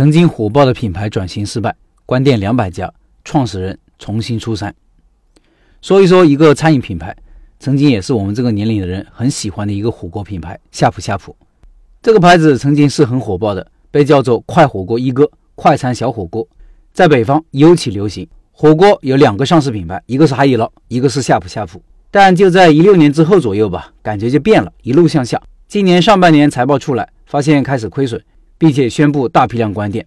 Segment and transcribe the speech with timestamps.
[0.00, 2.90] 曾经火爆的品牌转型失败，关店两百家，
[3.22, 4.74] 创始人重新出山。
[5.82, 7.14] 说一说一个餐饮品牌，
[7.58, 11.36] 曾经也是我们这个年龄的人很喜欢的一个火锅品牌——呷哺呷哺。
[12.00, 16.48] 这个牌子曾经是很火爆的，被叫做“快火锅一哥”、“快餐小火锅”，
[16.94, 18.26] 在北方尤其流行。
[18.52, 21.82] 火锅有两个上市品牌，一个是海底捞，一个是呷哺呷哺。
[22.10, 25.38] 但就在一六年之后左右吧，感觉就变了，一路向下。
[25.68, 28.18] 今年上半年财报出来，发现开始亏损。
[28.60, 30.06] 并且宣布大批量关店。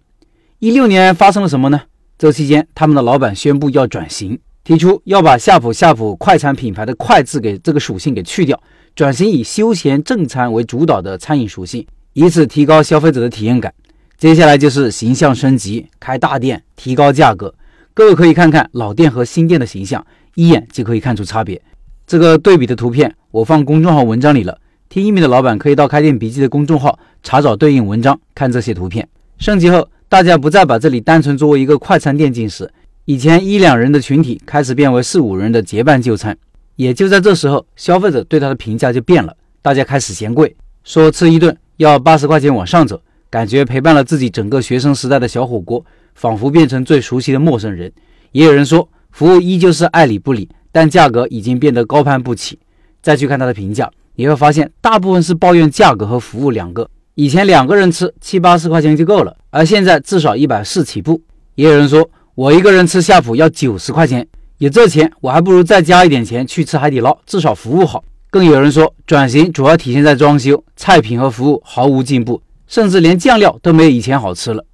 [0.60, 1.82] 一六年发生了什么呢？
[2.16, 8.58] 这期间，他们的老板宣布要转型，提出要把夏普夏普快餐品牌的“快”字给这个属性给去掉，
[8.94, 13.74] 转型以休闲正餐为主导的餐饮属性，以此提高消费者的体验感。
[14.16, 17.52] 接下来就是形象升级，开大店，提高价格。
[17.92, 21.60] 各位可以看看老店和新店的形象，一眼就可以看出差别。
[22.06, 24.56] 这个对比的图片我放公众号文章里了。
[24.94, 29.08] 听一米的老板可以到开店笔记的公众号查找对应文章，看这些图片。
[29.38, 32.70] 升级后，大家不再把这里单纯作为一个快餐店进食，
[33.04, 36.38] 以前一两人的群体开始变为四五人的结伴就餐。
[36.76, 40.54] 也就在这时候，消费者对他的评价就变了，大家开始嫌贵，
[40.84, 47.92] 说吃一顿要八十块钱往上走，感觉陪伴了自己整个学生时代的小火锅，仿佛变成最熟悉的陌生人。
[48.30, 52.60] 也有人说，服务依旧是爱理不理，但价格已经变得高攀不起。
[53.02, 53.90] 再去看他的评价。
[54.16, 56.88] 你会发现，大部分是抱怨价格和服务两个。
[57.16, 61.20] 以前两个人吃七八十块钱就够了，而现在至少一百四起步。
[61.54, 64.26] 也有人说，我一个人吃夏普要九十块钱，
[64.58, 68.04] 有这钱我还不如再加一点钱去吃海底捞，至少服务好。
[68.30, 74.64] 更有人说，转型主要体现在装修，菜品和服务毫无进步，甚至连酱料都没有以前好吃了。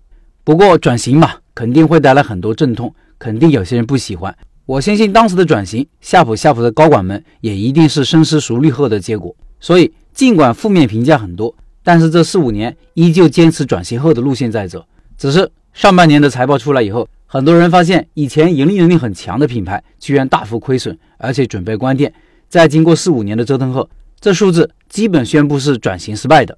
[0.44, 4.34] 不过转型嘛，肯定会带来很多阵痛，肯定有些人不喜欢。
[4.70, 9.34] 我相信当时的转型，夏普夏普的高管们也一定是深思熟虑后的结果。
[9.58, 14.84] 所以，尽管负面评价很多，但是这四五年依旧坚持转型后的路线在走。
[15.18, 22.14] 只是上半年的财报出来以后，很多人发现以前盈利能力很强的品牌居然大幅亏损，而且准备关店。
[22.48, 26.56] 在经过四五年的折腾后，这数字基本宣布是转型失败的。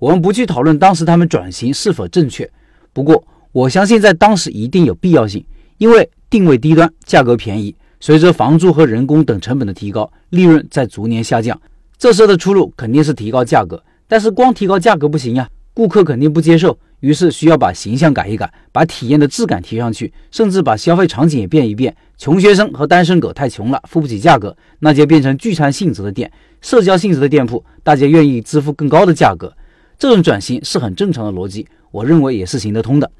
[0.00, 2.50] 我们不去讨论当时他们转型是否正确，
[2.92, 5.44] 不过我相信在当时一定有必要性，
[5.78, 6.10] 因为。
[6.32, 7.76] 定位低端，价格便宜。
[8.00, 11.60] 随着房租和人工等成本的提高，利润在逐年下降。
[11.98, 16.78] 这时候的出路肯定是提高价格，但是光提高价格不行呀，顾客肯定不接受。
[17.00, 21.94] 于是需要把形象改一改，把体验的质感提上去，甚至把消费场景也变一变。
[22.16, 26.32] 穷学生和单身狗太穷了，付不起价格，那就变成聚餐性质的店，
[26.62, 29.52] 社交性质的店铺，大家愿意支付更高的价格。
[29.98, 33.10] 这种转型是很正常的逻辑，我认为也是行得通的。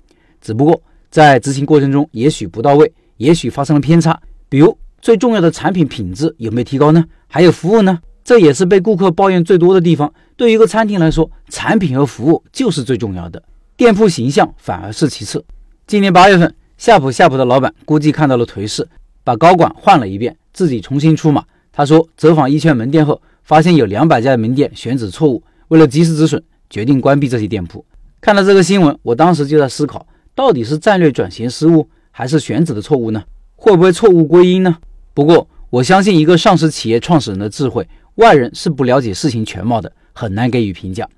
[0.41, 0.81] 只不过
[1.11, 2.91] 在执行过程中，也许不到位。
[3.17, 7.05] 也许发生了偏差，比如最重要的产品品质有没有提高呢？
[7.29, 8.01] 还有服务呢？
[8.25, 10.13] 这也是被顾客抱怨最多的地方。
[10.37, 13.43] 对于一个餐厅来说，产品和服务就是最重要的，
[13.77, 15.45] 店铺形象反而是其次。
[15.87, 18.89] 今年八月份，夏普夏普的老板估计看到了颓势，
[19.25, 21.45] 把高管换了一遍，自己重新出马。
[21.73, 26.41] 他说，走访一圈门店后，发现有两百家门店选址错误，为了及时止损，
[26.71, 27.85] 决定关闭这些店铺。
[28.21, 31.89] 看到这个新闻，我当时就在思考，到底是战略转型失误？
[32.13, 33.25] 还是选址的错误呢？
[33.57, 34.77] 会不会错误归因呢？
[35.15, 41.09] 不过我相信一个上市企业创始人的智慧，外人是不了解事情全貌的，很难给予评价。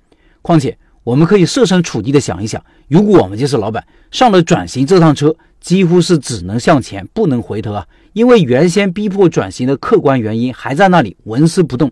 [0.41, 7.85] 况且我们可以设身处地的想一想，如果我们就是老板，上了转型这趟车，几乎是只能向前，不能回头啊！
[8.13, 11.91] 因为原先逼迫转型的客观原因还在那里纹丝不动。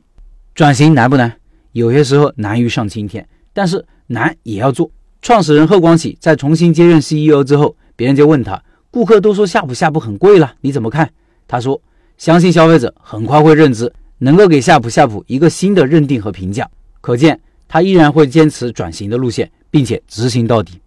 [0.56, 1.34] 转型难不难？
[1.74, 4.90] 有些时候难于上青天，但是难也要做。
[5.22, 8.62] 创始人贺光启在重新接任 CEO 之后，别人就问他。
[8.94, 11.10] 顾客都说夏普夏普很贵了，你怎么看？
[11.48, 11.82] 他说
[12.20, 16.70] ：“相信消费者很快会认知，能够给夏普夏普一个新的认定和评价。”
[17.02, 20.80] 可见他依然会坚持转型的路线，并且执行到底。